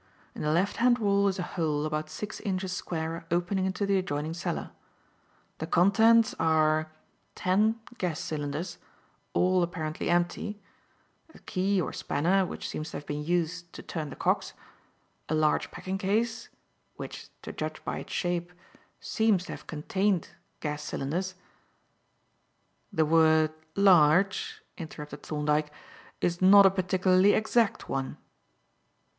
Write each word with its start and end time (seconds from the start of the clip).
In 0.33 0.41
the 0.41 0.51
left 0.51 0.77
hand 0.77 0.97
wall 0.97 1.27
is 1.27 1.37
a 1.37 1.43
hole 1.43 1.85
about 1.85 2.09
six 2.09 2.39
inches 2.39 2.71
square 2.73 3.27
opening 3.29 3.65
into 3.65 3.85
the 3.85 3.99
adjoining 3.99 4.33
cellar. 4.33 4.71
The 5.59 5.67
contents 5.67 6.33
are 6.39 6.91
ten 7.35 7.79
gas 7.99 8.19
cylinders, 8.19 8.79
all 9.33 9.61
apparently 9.61 10.09
empty, 10.09 10.59
a 11.35 11.37
key 11.37 11.79
or 11.79 11.93
spanner 11.93 12.47
which 12.47 12.67
seems 12.67 12.89
to 12.89 12.97
have 12.97 13.05
been 13.05 13.23
used 13.23 13.71
to 13.73 13.83
turn 13.83 14.09
the 14.09 14.15
cocks, 14.15 14.53
a 15.29 15.35
large 15.35 15.69
packing 15.69 15.99
case, 15.99 16.49
which, 16.95 17.27
to 17.43 17.53
judge 17.53 17.85
by 17.85 17.99
its 17.99 18.11
shape, 18.11 18.51
seems 18.99 19.45
to 19.45 19.51
have 19.51 19.67
contained 19.67 20.29
gas 20.61 20.81
cylinders" 20.81 21.35
"The 22.91 23.05
word 23.05 23.53
'large,'" 23.75 24.63
interrupted 24.79 25.21
Thorndyke, 25.21 25.69
"is 26.21 26.41
not 26.41 26.65
a 26.65 26.71
particularly 26.71 27.33
exact 27.33 27.87
one." 27.87 28.17